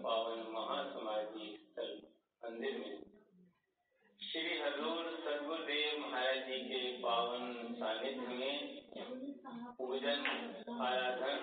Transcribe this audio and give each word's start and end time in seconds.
पावन 0.00 0.40
महासमाधि 0.52 1.46
स्थल 1.60 1.90
मंदिर 2.42 2.78
में। 2.78 3.00
श्री 4.20 4.58
हजूर 4.58 5.10
सर्वदेव 5.20 6.00
महाराज 6.00 6.38
जी 6.48 6.58
के 6.64 6.80
पावन 6.98 7.74
सानिध्य 7.74 8.34
में 8.34 8.80
पूजन, 9.78 10.26
आराधन 10.80 11.40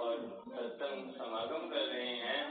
और 0.00 0.16
सत्संग 0.48 1.10
समागम 1.14 1.68
कर 1.70 1.86
रहे 1.86 2.14
हैं। 2.16 2.42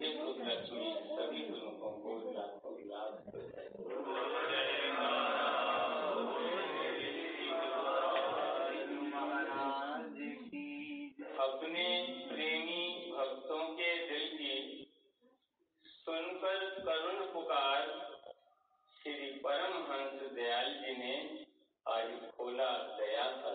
इस 0.00 0.20
उपलक्ष्य 0.20 0.74
में 0.74 1.16
सभी 1.16 1.46
लोगों 1.48 1.92
को 1.98 2.18
लाभ। 2.32 2.60
हो 2.64 2.78
जाए 4.50 4.73
परमहंस 19.44 20.20
दयाल 20.34 20.68
जी 20.74 20.92
ने 20.96 21.14
आज 21.86 22.12
खोला 22.30 22.68
दया 22.98 23.24
का 23.40 23.50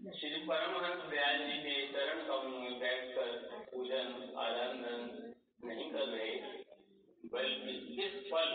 श्री 0.00 0.38
परमहंस 0.40 1.00
व्यास 1.08 1.40
जी 1.40 1.56
के 1.62 1.72
चरण 1.86 2.20
कमल 2.26 2.52
में 2.60 2.78
बैठकर 2.80 3.32
पूजन 3.72 4.06
आराधन 4.36 5.02
नहीं 5.64 5.90
कर 5.90 6.06
रहे 6.08 6.30
बल्कि 7.24 7.74
इस 8.04 8.14
पल 8.30 8.54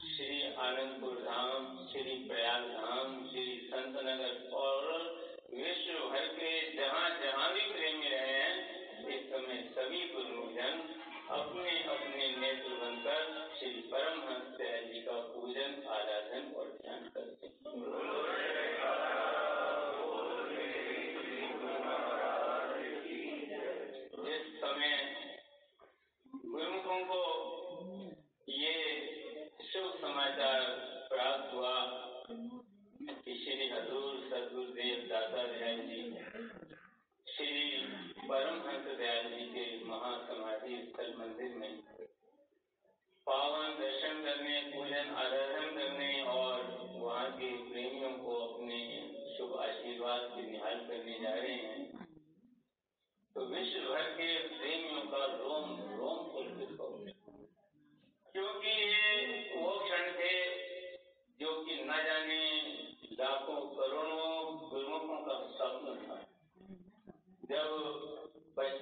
श्री 0.00 0.40
आनंदपुर 0.56 1.14
धाम 1.22 1.86
श्री 1.92 2.16
प्रयाग 2.28 2.66
धाम 2.72 3.16
श्री 3.28 3.56
संत 3.72 3.96
नगर, 4.04 4.34
और 4.52 4.82
विश्व 5.54 6.04
भर 6.08 6.26
के 6.36 6.50
जहाँ 6.76 7.08
जहाँ 7.22 7.52
भी 7.54 7.60
प्रेमी 7.72 8.08
रहे 8.08 8.34
हैं, 8.34 9.08
इस 9.08 9.26
समय 9.30 9.62
सभी 9.78 10.02
गुरुजन 10.08 10.74
अपने 11.30 11.78
अपने 11.94 12.28
नेत्र 12.36 12.74
बनकर 12.82 13.22
श्री 13.58 13.80
परमहंस 13.94 14.60
जी 14.92 15.00
का 15.00 15.20
पूजन 15.32 15.82
आराधन 15.90 16.52
और 16.56 16.78
ध्यान 16.82 17.08
करते 17.16 17.46
हैं। 17.46 18.45
समाचार 30.06 30.60
प्राप्त 31.10 31.54
हुआ 31.54 31.72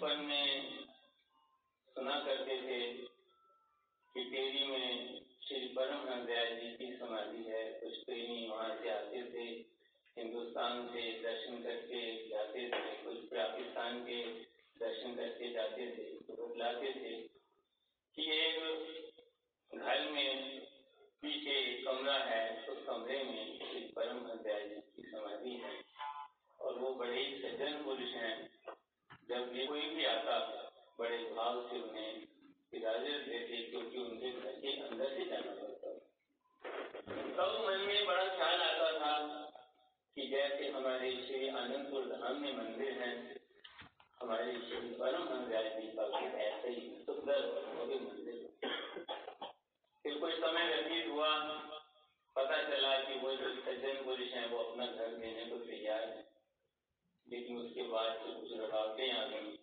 बचपन 0.04 0.24
में 0.24 0.86
सुना 1.96 2.14
करते 2.24 2.56
थे 2.62 2.80
कि 4.14 4.24
टेरी 4.24 4.64
में 4.66 5.20
श्री 5.42 5.60
परम 5.68 6.26
दयाल 6.26 6.50
जी 6.56 6.68
की 6.76 6.90
समाधि 6.96 7.44
है। 7.44 7.62
कुछ 7.80 7.96
प्रेमी 8.04 8.48
वहाँ 8.48 8.68
से 8.82 8.90
आते 8.90 9.22
थे, 9.32 9.46
हिंदुस्तान 10.16 10.86
से 10.88 11.04
दर्शन 11.22 11.62
करके 11.62 12.02
जाते 12.28 12.68
थे, 12.68 12.82
कुछ 13.04 13.24
पाकिस्तान 13.32 14.00
के 14.04 14.20
दर्शन 14.76 15.14
करके 15.16 15.52
जाते 15.52 15.86
थे 15.96 16.06
तो 16.28 16.52
लाते 16.58 16.92
थे 16.94 17.16
कि 18.16 18.30
एक 18.32 18.56
घर 19.72 20.10
में 20.10 20.60
पीछे 21.22 21.60
कमरा 21.82 22.18
है, 22.24 22.42
उस 22.58 22.66
तो 22.66 22.92
कमरे 22.92 23.22
में 23.24 23.58
श्री 23.58 23.80
परम 23.96 24.26
दयाल 24.28 24.68
जी 24.68 24.80
की 24.96 25.10
समाधि 25.10 25.60
है 25.64 25.76
और 26.60 26.78
वो 26.78 26.94
बड़े 26.94 27.24
सज्जन 27.42 27.82
पुरुष 27.84 28.14
हैं। 28.16 28.53
जब 29.28 29.52
कोई 29.68 29.80
भी 29.80 30.04
आता, 30.04 30.38
बड़े 30.98 31.18
भाव 31.18 31.60
से 31.68 31.78
उन्हें 31.82 32.26
इजाज़त 32.72 33.28
देते 33.28 33.56
क्योंकि 33.62 33.98
उनके 33.98 34.30
घर 34.30 34.52
के 34.60 34.72
अंदर 34.82 35.08
से 35.08 35.24
जाना 35.24 35.52
पड़ता। 35.52 35.92
तब 37.36 37.64
मन 37.66 37.80
में 37.80 38.06
बड़ा 38.06 38.24
ख्याल 38.24 38.62
आता 38.62 38.90
था 38.98 39.12
कि 40.16 40.26
जैसे 40.26 40.68
हमारे 40.68 41.10
श्री 41.26 41.48
आनंदपुर 41.48 42.04
धाम 42.04 42.40
में 42.40 42.56
मंदिर 42.56 42.92
है, 42.92 43.10
हमारे 44.22 44.52
श्री 44.52 44.90
परम 44.94 45.28
हंसराज 45.28 45.72
जी 45.80 45.88
का 45.88 46.06
भी 46.08 46.26
ऐसे 46.42 46.68
ही 46.68 47.04
सुंदर 47.06 47.40
भव्य 47.76 47.94
मंदिर। 47.94 48.36
फिर 50.04 50.18
कुछ 50.18 50.34
समय 50.34 50.68
व्यतीत 50.68 51.10
हुआ, 51.10 51.38
पता 52.36 52.62
चला 52.62 52.98
कि 52.98 53.18
वो 53.18 53.32
जो 53.32 53.54
सज्जन 53.54 54.04
पुरुष 54.04 54.32
हैं, 54.32 54.48
वो 54.50 54.58
अपना 54.58 54.86
घर 54.86 55.16
देने 55.16 55.44
को 55.44 55.56
तैयार 55.56 56.00
है। 56.00 56.33
लेकिन 57.34 57.56
उसके 57.58 57.82
बाद 57.82 58.12
फिर 58.12 58.34
कुछ 58.34 58.52
रकावटें 58.60 59.10
आ 59.12 59.26
गई। 59.26 59.56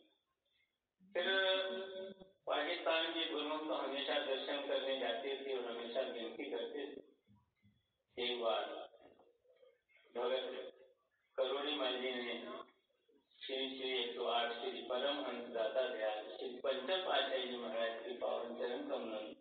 फिर, 1.14 1.28
पाकिस्तान 2.48 3.12
के 3.14 3.32
गुरुओं 3.32 3.60
को 3.60 3.74
हमेशा 3.74 4.20
दर्शन 4.20 4.68
करने 4.68 5.00
जाते 5.00 5.46
थे 5.46 5.58
और 5.58 5.72
हमेशा 5.72 6.02
विनती 6.02 6.46
करते 6.46 6.86
थे। 6.88 7.12
एक 8.24 8.42
बार, 8.42 8.64
भगत 10.18 10.74
करोड़ी 11.38 11.76
मल 11.76 12.02
जी 12.02 12.12
ने 12.12 12.48
श्री 13.42 13.78
श्री 13.78 13.90
एक 14.00 14.16
सौ 14.16 14.26
आठ 14.26 14.52
श्री 14.54 14.82
परम 14.82 15.24
अंतदाता 15.24 15.88
दया 15.88 16.38
श्री 16.38 16.50
पंचम 16.50 17.08
आचार्य 17.08 17.48
जी 17.48 17.58
महाराज 17.58 18.06
की 18.06 18.14
पावन 18.14 18.56
चरण 18.56 18.90
कमलन 18.90 19.36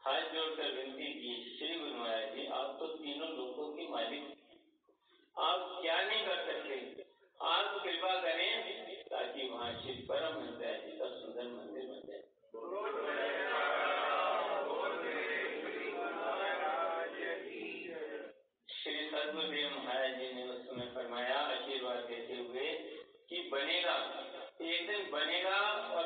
हाथ 0.00 0.22
जोड़कर 0.22 0.72
विनती 0.72 1.14
की, 1.14 1.58
श्री 1.58 1.78
गुरु 1.78 1.94
महाराज 1.94 2.34
जी, 2.34 2.46
आप 2.46 2.76
तो 2.80 2.86
तीनों 2.86 3.28
लोगों 3.28 3.76
के 3.76 3.88
मालिक 3.88 4.34
आप 5.38 5.78
क्या 5.82 6.02
नहीं 6.02 6.26
कर 6.26 6.46
सकते? 6.46 6.97
कृपा 7.88 8.14
करें 8.20 8.50
ताकि 9.10 9.44
वहाँ 9.48 9.68
शिव 9.82 10.00
परम 10.08 10.34
पंचायत 10.38 10.80
जी 10.84 10.90
का 10.98 11.06
सुंदर 11.10 11.46
मंदिर 11.48 11.84
बन 11.86 12.00
जाए। 12.08 12.22
श्री 18.68 19.06
सदगुरुदेव 19.08 19.70
महाराज 19.76 20.18
जी 20.18 20.28
ने 20.34 20.42
उस 20.48 20.60
समय 20.66 20.86
फरमाया, 20.94 21.38
आशीर्वाद 21.54 22.04
देते 22.10 22.36
हुए 22.36 22.66
कि 23.30 23.40
बनेगा, 23.52 23.96
एक 24.62 24.86
दिन 24.86 25.10
बनेगा 25.10 25.58
और 25.94 26.04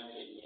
and 0.00 0.39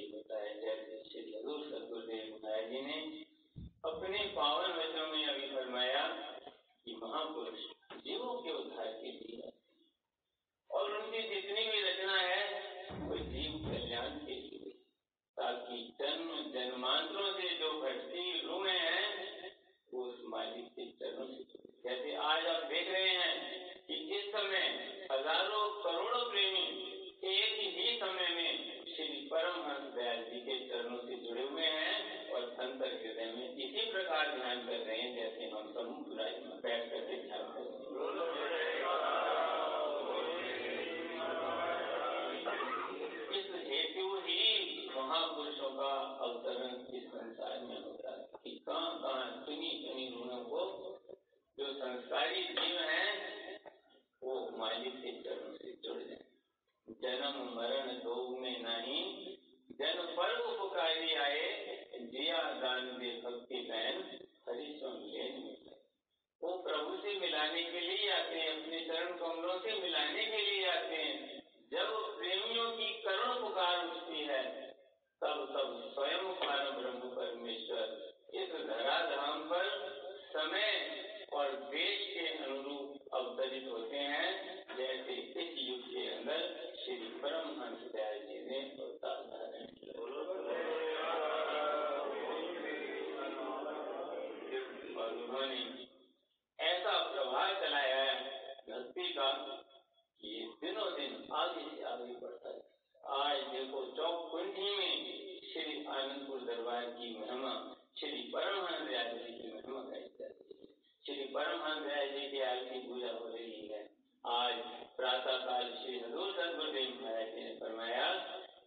आनंद 111.75 111.91
है 111.91 112.03
जी 112.09 112.27
के 112.31 112.41
आरती 112.45 112.79
पूजा 112.79 113.09
हो 113.13 113.29
रही 113.29 113.67
है। 113.69 113.79
आज 114.25 114.59
प्रातः 114.97 115.39
काल 115.47 115.65
श्री 115.75 115.95
हजूर 115.99 116.31
सदगुरुदेव 116.33 116.91
महाराज 117.03 117.35
जी 117.35 117.45
ने 117.45 117.55
फरमाया, 117.55 118.05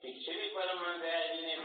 कि 0.02 0.12
श्री 0.26 0.48
परमानंद 0.48 1.06
जी 1.32 1.46
ने 1.46 1.56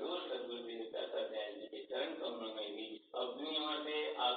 रोज 0.00 0.22
सदगुरु 0.30 0.66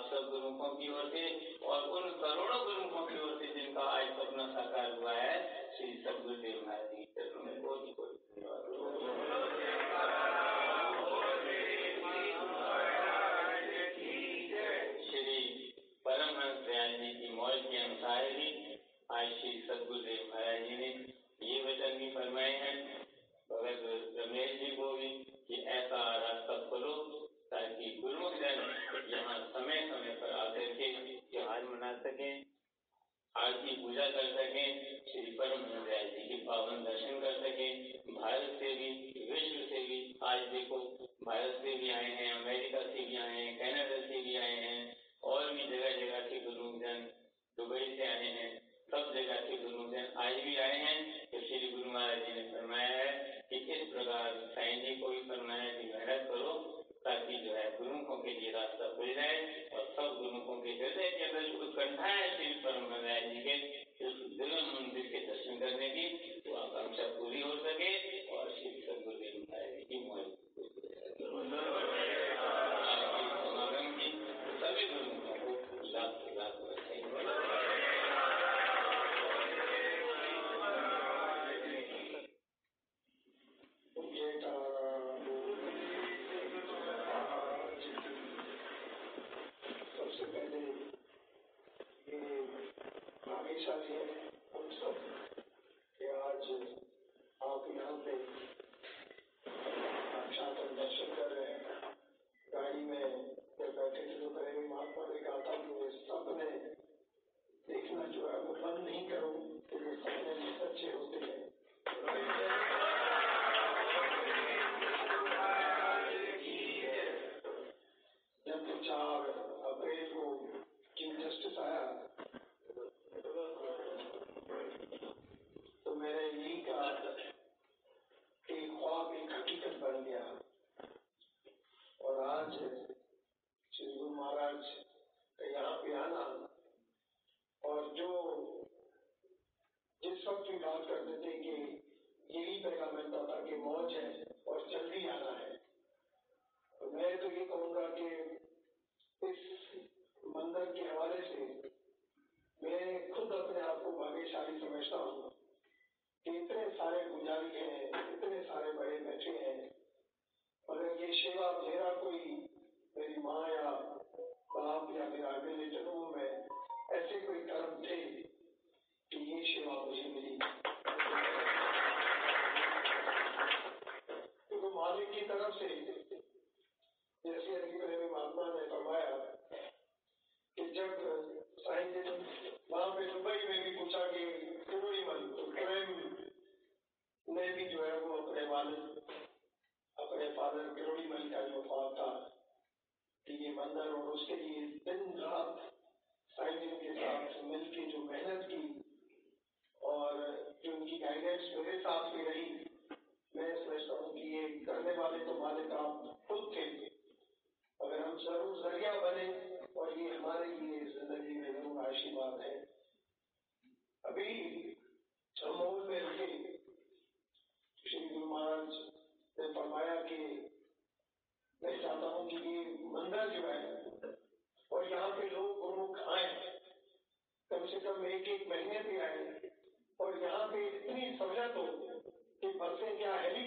सब 0.10 0.30
गुरुमुखों 0.32 0.70
की 0.75 0.89
ओर 0.89 1.10
से 1.10 1.24
और 1.66 1.82
उन 1.89 2.10
करोड़ों 2.22 2.60
गुरुमुखों 2.66 3.06
की 3.08 3.20
ओर 3.20 3.38
से 3.39 3.48
जिनका 3.54 3.82
आज 3.82 4.08
सपना 4.08 4.48
साकार 4.48 5.00
हुआ 5.00 5.12
है, 5.12 5.36
श्री 5.78 5.94
सदगुरुदेव 6.06 6.63
महाराज 6.68 6.98
जी 6.98 7.09
पावन 36.50 36.84
दर्शन 36.84 37.20
कर 37.20 37.34
सके, 37.34 37.68
भारत 38.13 38.58
से 38.60 38.70
भी, 38.74 38.89
विश्व 39.32 39.65
से 39.70 39.79
भी, 39.79 40.15
आज 40.24 40.39
देखो, 40.39 40.77
भारत 41.24 41.60
से 41.63 41.75
भी 41.75 41.89
आए 41.89 42.10
हैं, 42.10 42.32
अमेरिका 42.34 42.82
से 42.82 43.06
भी 43.06 43.18
आए 43.18 43.36
हैं, 43.36 43.58
कनाडा 43.58 44.00
से 44.08 44.22
भी 44.22 44.36
आए 44.36 44.56
हैं, 44.56 44.96
और 45.24 45.53
भी 45.53 45.63
जगह 45.63 45.91
जगह 45.98 46.20
के 46.20 46.39
गुरुजन 46.39 47.08
दुबई 47.58 47.86
से 47.98 48.06
आए 48.06 48.29
हैं, 48.29 48.62
सब 48.91 49.13
जगह 49.13 49.36
के 49.36 49.58
गुरुजन 49.58 50.08
आज 50.18 50.34
भी 50.34 50.56
आए 50.56 50.77
हैं 50.77 51.27
तो 51.27 51.39
श्री 51.39 51.72
गुरु 51.72 51.91
महाराज 51.91 52.18
जी 52.18 52.34
ने 52.34 52.44
फरमाया 52.51 52.88
है 52.88 53.44
कि 53.50 53.56
इस 53.56 53.88
प्रकार 53.88 54.39
साईं 54.56 54.82
जी 54.82 54.96
को 54.96 55.10
भी 55.10 55.22
फरमाया 55.22 55.70
कि 55.70 55.88
मेहनत 55.88 56.27
करो, 56.29 56.53
ताकि 57.06 57.38
जो 57.38 57.53
है 57.53 57.77
गुरुमुखों 57.77 58.18
के 58.18 58.32
लिए 58.32 58.51
रास्ता 58.51 58.96
खुल 58.96 59.13
जाए 59.13 59.70
और 59.74 59.86
सब 59.86 60.18
गुरुमुखों 60.18 60.56
के 60.56 60.70
हृदय 60.70 61.10
के 61.10 61.24
अंदर 61.24 61.41
जो 61.41 61.68
उत्कंठा 61.68 62.06
है 62.06 62.36
श्री 62.38 62.53
परम 62.53 62.89
जी 63.34 63.41
के 63.41 63.88
उस 64.01 64.74
मंदिर 64.74 65.06
के 65.06 65.27
दर्शन 65.27 65.60
करने 65.60 65.89
की 65.89 66.41
वो 66.46 66.56
आकांक्षा 66.56 67.18
पूरी 67.18 67.41
हो 67.41 67.58
सके 67.58 68.27
और 68.27 68.51
श्री 68.51 68.82
सदगुरुदेव 68.82 69.86
की 69.89 70.08
मोह 70.08 72.09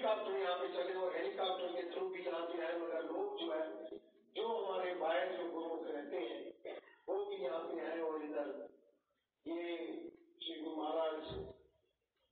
हेलीकॉप्टर 0.03 0.39
यहाँ 0.39 0.55
पे 0.59 0.69
चले 0.69 0.95
और 0.99 1.13
हेलीकॉप्टर 1.17 1.69
के 1.75 1.83
थ्रू 1.91 2.07
भी 2.11 2.21
यहाँ 2.21 2.41
पे 2.47 2.63
आए, 2.63 2.79
मगर 2.79 3.03
लोग 3.07 3.37
जो 3.41 3.51
है, 3.53 3.61
जो 4.37 4.47
हमारे 4.49 4.95
बाहर 4.99 5.29
जो 5.33 5.45
गुरु 5.51 5.77
रहते 5.87 6.19
हैं, 6.19 6.75
वो 7.09 7.15
भी 7.27 7.37
यहाँ 7.45 7.61
पे 7.61 7.77
आए 7.83 8.01
और 8.01 8.25
इधर 8.25 8.49
ये 9.47 9.77
श्री 10.43 10.57
गुरु 10.63 10.75
महाराज, 10.77 11.31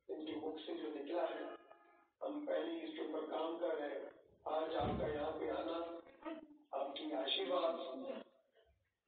इनकी 0.09 0.35
बुक 0.41 0.59
से 0.67 0.75
जो 0.81 0.91
निकला 0.97 1.27
है, 1.29 1.47
हम 2.21 2.41
पहले 2.47 2.75
इसके 2.81 3.07
ऊपर 3.07 3.31
काम 3.31 3.57
कर 3.61 3.77
रहे 3.77 3.89
हैं। 3.91 4.03
आज 4.57 4.75
आपका 4.83 5.13
यहाँ 5.15 5.31
पे 5.39 5.51
आना 5.61 5.79
आपकी 6.81 7.11
आशीर्वाद। 7.23 7.75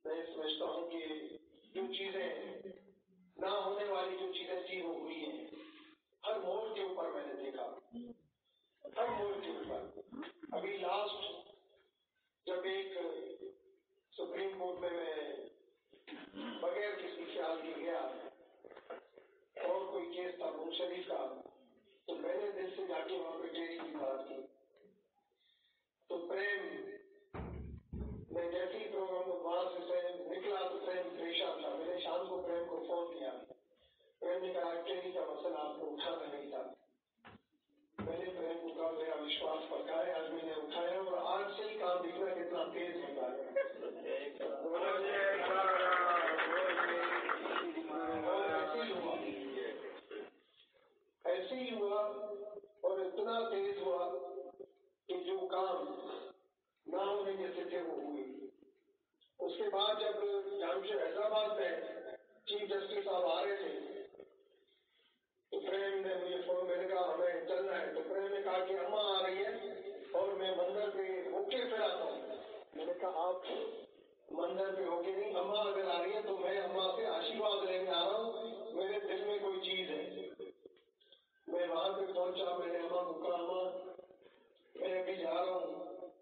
मैं 0.04 0.22
समझता 0.32 0.64
हूँ 0.66 0.88
कि 0.88 1.02
जो 1.74 1.86
चीज़ें 1.98 2.28
ना 3.36 3.50
होने 3.50 3.92
वाली 3.92 4.16
जो 4.18 4.32
चीज़ें 4.32 4.58
थी, 4.64 4.82
वो 4.82 4.98
हुई 5.00 5.20
है। 5.20 5.36
हर 6.24 6.40
मोड़ 6.40 6.66
के 6.74 6.90
ऊपर 6.92 7.14
मैंने 7.14 7.42
देखा। 7.42 7.70
खत्म 8.84 9.04
अभी 10.52 10.76
लास्ट 10.78 11.26
जब 12.46 12.66
एक 12.66 12.94
सुप्रीम 14.12 14.58
कोर्ट 14.58 14.80
में 14.80 14.96
बगैर 16.62 16.94
किसी 16.96 17.24
के 17.24 17.41
आराम 60.72 60.84
हैदराबाद 60.84 61.58
में 61.58 62.16
चीफ 62.48 62.62
जस्टिस 62.68 63.04
साहब 63.04 63.24
आ 63.24 63.40
रहे 63.40 63.56
थे। 63.56 63.72
तो 65.52 65.58
प्रेम 65.60 65.96
ने 66.04 66.14
मुझे 66.14 66.38
फ़ोन 66.42 66.64
मैंने 66.68 66.86
कहा, 66.88 67.02
हमें 67.12 67.46
चलना 67.48 67.72
है। 67.72 67.94
तो 67.94 68.00
प्रेम 68.00 68.32
ने 68.32 68.40
कहा 68.42 68.64
कि 68.64 68.76
अम्मा 68.76 69.00
आ 69.00 69.26
रही 69.26 69.42
है 69.42 69.50
और 70.14 70.32
मैं 70.34 70.50
मंदिर 70.56 70.88
पे 70.90 71.04
होके 71.30 71.60
फिर 71.64 71.82
आता 71.82 72.04
हूँ। 72.04 72.38
मैंने 72.76 72.94
कहा, 72.94 73.26
आप 73.26 73.42
मंदिर 74.32 74.72
पे 74.76 74.84
होके 74.84 75.16
नहीं, 75.16 75.34
अम्मा 75.34 75.60
अगर 75.62 75.90
आ 75.90 76.00
रही 76.02 76.12
है 76.12 76.22
तो 76.22 76.38
मैं 76.38 76.56
अम्मा 76.60 76.86
से 76.96 77.06
आशीर्वाद 77.06 77.68
लेने 77.68 77.90
आ 77.90 78.02
रहा 78.04 78.16
हूँ। 78.16 78.72
मेरे 78.74 79.00
दिल 79.06 79.24
में 79.26 79.38
कोई 79.40 79.60
चीज़ 79.60 79.90
है। 79.90 80.00
मैं 81.48 81.68
वहाँ 81.68 81.92
पे 81.92 82.12
पहुँचा, 82.12 82.58
मैंने 82.58 82.78
अम्मा 82.78 83.02
को 83.02 83.14
कहा, 83.20 83.36
अम्मा, 83.36 83.62
मैं 84.76 85.02
अभी 85.02 85.16
जा 85.16 85.32
रहा 85.32 85.54
हूँ 85.54 86.12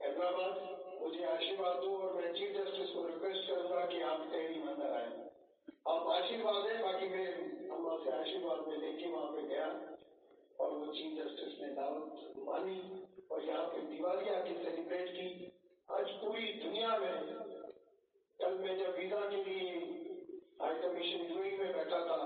हैदराबाद। 0.00 0.85
मुझे 1.06 1.24
आशीर्वाद 1.24 1.76
दो 1.80 1.90
और 1.96 2.14
मैं 2.14 2.30
चीफ 2.34 2.48
जस्टिस 2.54 2.88
को 2.92 3.02
रिक्वेस्ट 3.06 3.42
करूँगा 3.48 3.82
कि 3.90 3.98
आप 4.04 4.22
तहरी 4.30 4.62
मंदिर 4.62 4.92
आए। 4.92 5.10
आप 5.86 6.06
आशीर्वाद 6.12 6.64
है 6.68 6.78
बाकी 6.82 7.08
मैं 7.10 7.26
अल्लाह 7.74 7.98
से 8.04 8.10
आशीर्वाद 8.12 8.62
में 8.68 8.76
लेके 8.76 9.10
वहाँ 9.10 9.28
पे 9.34 9.42
गया 9.50 9.68
और 10.58 10.72
वो 10.72 10.86
चीफ 10.94 11.12
जस्टिस 11.18 11.52
ने 11.60 11.68
दावत 11.76 12.32
मानी 12.48 12.78
और 13.30 13.44
यहाँ 13.44 13.66
पे 13.74 13.82
दिवाली 13.90 14.34
आके 14.34 14.54
सेलिब्रेट 14.64 15.10
की। 15.10 15.28
आज 15.88 16.10
पूरी 16.22 16.52
दुनिया 16.64 16.88
में 16.98 17.14
कल 18.40 18.58
मैं 18.64 18.74
जब 18.78 18.98
वीज़ा 18.98 19.20
के 19.30 19.42
लिए 19.44 19.68
हाई 20.62 20.74
कमीशन 20.80 21.22
यूएई 21.34 21.56
में 21.58 21.70
बैठा 21.76 22.00
था 22.08 22.18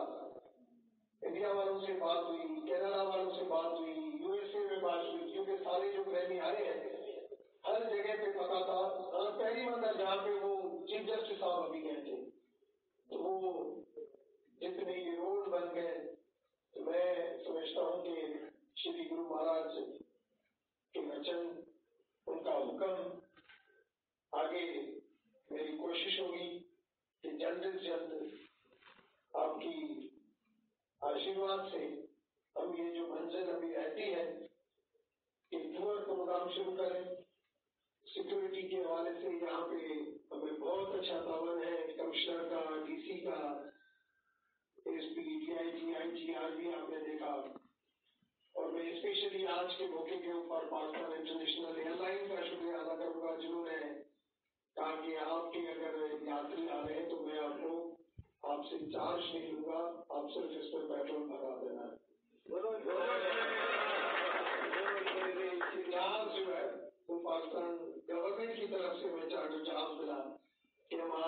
इंडिया 1.22 1.52
वालों 1.52 1.80
से 1.80 1.99
बात 1.99 2.25
हुई 2.25 2.49
कैनेडा 2.70 3.02
वालों 3.02 3.30
से 3.34 3.44
बात 3.52 3.72
हुई 3.72 3.92
यूएसए 4.25 4.64
में 4.70 4.80
बात 4.82 5.04
हुई, 5.04 5.32
क्योंकि 5.32 5.56
सारे 5.64 5.92
जो 5.92 6.04
प्रेमी 6.04 6.38
आए 6.49 6.64
हैं 6.64 6.89
हर 7.70 7.82
जगह 7.90 8.16
पे 8.16 8.30
पता 8.32 8.60
था 8.68 8.76
और 9.16 9.30
पहली 9.32 9.64
मंदिर 9.64 9.96
जहाँ 9.96 10.16
पे 10.16 10.38
वो 10.40 10.54
चीफ 10.88 11.02
जस्टिस 11.06 11.38
साहब 11.38 11.64
अभी 11.64 11.80
गए 11.80 12.00
थे 12.06 12.16
तो 13.10 13.18
वो 13.18 13.32
जितने 14.60 14.94
ये 14.94 15.16
रोड 15.16 15.48
बन 15.50 15.68
गए 15.74 15.92
तो 16.74 16.84
मैं 16.86 17.04
समझता 17.44 17.82
हूँ 17.82 18.02
कि 18.02 18.14
श्री 18.82 19.04
गुरु 19.04 19.22
महाराज 19.24 19.76
के 20.94 21.00
वचन, 21.06 21.40
उनका 22.26 22.52
हुक्म 22.54 22.88
आगे 24.33 24.64
मेरी 25.48 25.76
कोशिश 25.78 26.20
होगी 26.20 26.48
कि 27.24 27.30
जल्द 27.38 27.62
से 27.62 27.88
जल्द 27.88 28.11
आपकी 29.35 29.76
आशीर्वाद 31.02 31.70
से 31.72 31.85
हम 32.56 32.74
ये 32.76 32.90
जो 32.92 33.06
मंजिल 33.14 33.48
अभी 33.54 33.72
रहती 33.74 34.11
है 34.12 34.24
कि 35.52 35.59
टूर 35.76 36.04
प्रोग्राम 36.04 36.48
शुरू 36.50 36.76
करें। 36.76 37.19
सिक्योरिटी 38.11 38.62
के 38.68 38.77
हवाले 38.77 39.11
से 39.14 39.33
यहाँ 39.33 39.62
पे 39.66 39.81
हमें 40.31 40.61
बहुत 40.61 40.94
अच्छा 40.94 41.18
तावन 41.20 41.59
है 41.64 41.75
कमिश्नर 41.96 42.40
का 42.51 42.62
डीसी 42.87 43.18
का 43.20 43.37
एसपी 44.92 45.25
डीआईजी 45.40 45.94
आईजीआर 45.94 46.57
भी 46.57 46.73
आपने 46.73 46.99
देखा 47.03 47.35
और 48.55 48.73
मैं 48.73 48.87
स्पेशली 48.96 49.44
आज 49.53 49.75
के 49.75 49.87
मौके 49.88 50.16
के 50.18 50.33
ऊपर 50.33 50.66
पाकिस्तान 50.73 51.12
इंटरनेशनल 51.14 51.79
एयरलाइन 51.81 52.27
का 52.29 52.40
शुक्रिया 52.44 52.81
अदा 52.81 52.96
करूँगा 52.96 53.37
जिन्होंने 53.37 53.79
कहा 54.77 54.90
कि 55.01 55.14
आपके 55.29 55.62
अगर 55.68 55.94
यात्री 56.27 56.68
आ 56.68 56.81
रहे 56.81 56.94
हैं 56.94 57.09
तो 57.11 57.20
मैं 57.23 57.38
आपको 57.40 57.73
आपसे 58.51 58.79
चार्ज 58.88 59.23
नहीं 59.29 59.53
लूँगा 59.53 59.81
आप 60.12 60.29
सिर्फ़ 60.31 60.59
इस 60.59 60.73
पर 60.75 60.88
पेट्रोल 60.90 61.23
भरा 61.31 61.55
देना 61.59 61.87
जहाज़ 65.90 66.29
जो 66.35 66.44
है 66.49 66.60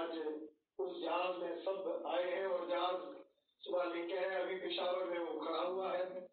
आज 0.03 0.19
उस 0.79 1.03
जहाज़ 1.03 1.37
में 1.39 1.59
सब 1.63 2.03
आए 2.07 2.31
हैं 2.31 2.47
और 2.47 2.69
जहाज़ 2.69 3.03
सुबह 3.63 3.85
लेके 3.85 4.17
आए 4.17 4.43
अभी 4.43 4.57
पिशावर 4.57 5.05
में 5.05 5.19
वो 5.19 5.41
खड़ा 5.41 5.63
हुआ 5.63 5.93
है। 5.93 6.29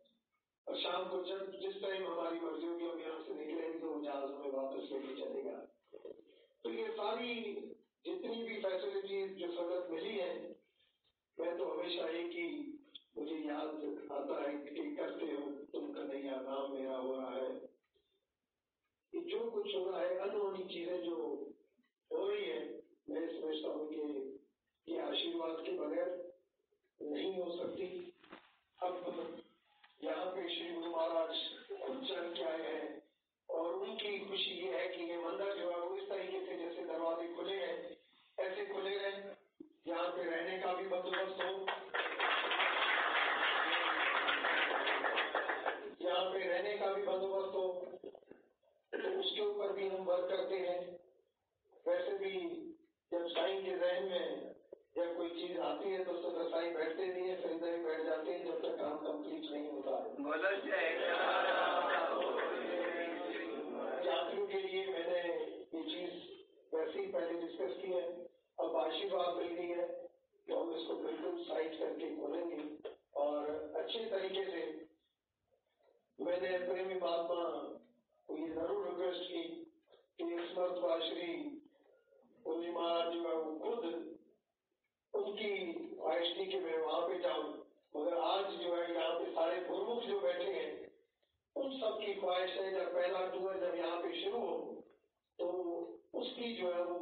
और 0.68 0.78
शाम 0.78 1.10
को 1.10 1.24
जब 1.24 1.52
जिस 1.60 1.82
टाइम 1.82 2.08
हमारी 2.08 2.40
मर्ज़ी 2.40 2.68
होगी, 2.68 2.86
हम 2.86 3.00
यहाँ 3.00 3.24
से 3.24 3.34
निकलेंगे 3.34 3.80
तो 3.80 4.04
जहाज़ 4.04 4.32
हमें 4.32 4.52
वापस 4.52 4.90
लेके 4.92 5.16
चलेगा। 5.16 5.58
तो 6.64 6.70
ये 6.70 6.88
सारी 6.92 7.36
जितनी 8.06 8.44
भी 8.44 8.62
फैसिलिटीज़ 8.62 9.34
जो 9.34 9.48
सदत 9.48 9.92
मिली 9.92 10.18
है, 10.18 10.50
मैं 11.40 11.58
तो 11.58 11.66
हमेशा 11.66 12.10
एक 12.10 12.32
ही 12.32 12.80
मुझे 13.18 13.36
याद 13.36 14.08
आता 14.12 14.50
है 14.50 14.58
कि 14.58 14.96
करते 14.96 15.26
हो, 15.26 15.52
तुम 15.52 15.94
कन्हैया 15.94 16.42
नाम 16.42 16.72
मेरा 16.72 16.98
हो 16.98 17.16
रहा 17.16 17.36
है। 17.36 17.52
कि 19.12 19.20
जो 19.20 19.52
कुछ 19.52 19.76
हो 19.76 19.90
रहा 19.90 20.02
है, 20.02 20.18
अनहोनी 20.18 20.64
चीज़ें 20.64 21.04
जो 21.04 21.16
हो 22.14 22.28
रही 22.28 22.46
है 22.46 22.79
मैं 23.10 23.28
समझता 23.28 23.69
हूँ 23.69 23.88
कि 23.88 24.04
ये 24.88 25.00
आशीर्वाद 25.00 25.65
के 25.65 25.72
बगैर 25.72 26.10
नहीं 27.02 27.41
हो 27.41 27.52
सकती। 27.58 28.09
सबकी 92.10 92.22
ख्वाहिश 92.22 92.52
है, 92.52 92.72
जब 92.74 92.93
पहला 92.93 93.26
टूर 93.30 93.58
जब 93.60 93.76
यहाँ 93.78 93.98
पे 94.02 94.10
शुरू 94.22 94.39
हो 94.39 94.54
तो 95.39 95.48
उसकी 96.13 96.54
जो 96.56 96.72
है 96.74 96.84
वो 96.84 96.99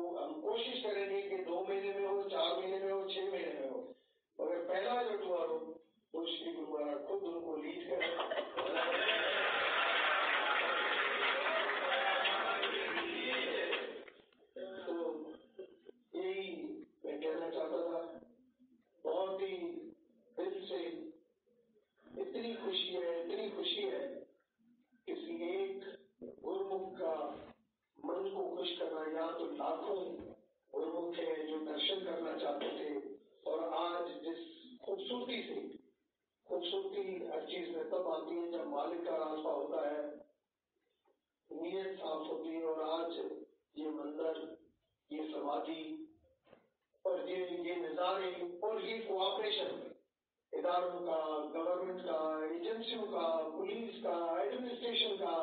सरकारों 50.77 50.99
का 51.01 51.19
गवर्नमेंट 51.53 52.01
का 52.01 52.17
एजेंसियों 52.45 53.03
का 53.03 53.27
पुलिस 53.49 53.95
का 54.03 54.41
एडमिनिस्ट्रेशन 54.41 55.15
का, 55.15 55.33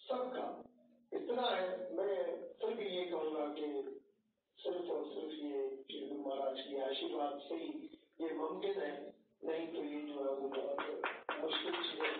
सबका। 0.00 0.44
इतना 1.12 1.42
है। 1.42 1.96
मैं 1.96 2.18
फिर 2.60 2.74
भी 2.74 2.84
ये 2.84 3.04
कहूँगा 3.04 3.46
कि 3.48 3.66
सिर्फ़ 4.58 4.90
और 4.90 5.04
सिर्फ़ 5.04 5.34
ये 5.44 5.84
श्री 5.90 6.06
गुरु 6.08 6.20
महाराज 6.20 6.60
के 6.60 6.80
आशीर्वाद 6.82 7.38
से 7.48 7.54
ही 7.54 7.98
ये 8.20 8.34
मुमकिन 8.34 8.80
है। 8.80 8.92
नहीं 9.44 9.66
तो 9.66 9.82
ये 9.84 10.00
जो 10.02 10.24
है 10.24 10.34
वो 10.36 10.48
बहुत 10.48 10.78
मुश्किल 11.42 11.72
चीज़ 11.72 12.02
है। 12.02 12.14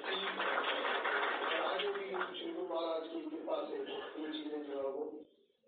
भी 1.93 2.39
श्री 2.39 2.53
गुरु 2.53 2.69
महाराज 2.75 3.09
की 3.09 3.21
कृपा 3.31 3.65
से 3.69 3.77
ये 3.77 4.33
चीज़ें 4.33 4.63
जो 4.63 4.77
है 4.77 4.83
वो 4.83 5.05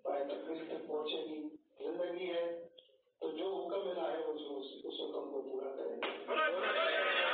पाए 0.05 0.25
तक 0.25 0.87
पहुंचेगी। 0.89 1.41
ज़िंदगी 1.81 2.27
है। 2.27 2.68
तो 3.23 3.29
जो 3.39 3.47
हुक्म 3.49 3.79
मिला 3.87 4.07
है 4.09 4.19
उस 4.25 4.43
उसको 4.87 5.07
हमको 5.19 5.39
पूरा 5.49 5.71
करेंगे। 5.79 7.28